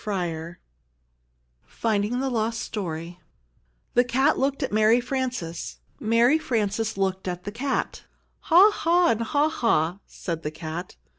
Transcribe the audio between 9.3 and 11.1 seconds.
ha!" said the cat.